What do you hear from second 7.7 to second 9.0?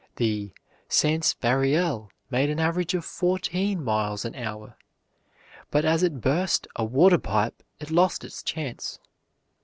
it lost its chance.